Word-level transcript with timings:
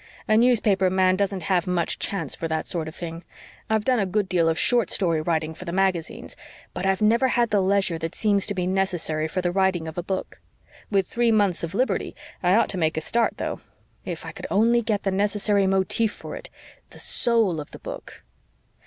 A 0.27 0.35
newspaper 0.35 0.89
man 0.89 1.15
doesn't 1.15 1.43
have 1.43 1.67
much 1.67 1.99
chance 1.99 2.33
for 2.35 2.47
that 2.47 2.65
sort 2.65 2.87
of 2.87 2.95
thing. 2.95 3.23
I've 3.69 3.85
done 3.85 3.99
a 3.99 4.07
good 4.07 4.27
deal 4.27 4.49
of 4.49 4.57
short 4.57 4.89
story 4.89 5.21
writing 5.21 5.53
for 5.53 5.65
the 5.65 5.71
magazines, 5.71 6.35
but 6.73 6.87
I've 6.87 7.03
never 7.03 7.27
had 7.27 7.51
the 7.51 7.61
leisure 7.61 7.99
that 7.99 8.15
seems 8.15 8.47
to 8.47 8.55
be 8.55 8.65
necessary 8.65 9.27
for 9.27 9.43
the 9.43 9.51
writing 9.51 9.87
of 9.87 9.99
a 9.99 10.03
book. 10.03 10.41
With 10.89 11.05
three 11.05 11.31
months 11.31 11.63
of 11.63 11.75
liberty 11.75 12.15
I 12.41 12.55
ought 12.55 12.69
to 12.69 12.79
make 12.79 12.97
a 12.97 13.01
start, 13.01 13.37
though 13.37 13.61
if 14.03 14.25
I 14.25 14.31
could 14.31 14.47
only 14.49 14.81
get 14.81 15.03
the 15.03 15.11
necessary 15.11 15.67
motif 15.67 16.11
for 16.11 16.35
it 16.35 16.49
the 16.89 16.97
SOUL 16.97 17.59
of 17.61 17.69
the 17.69 17.77
book." 17.77 18.23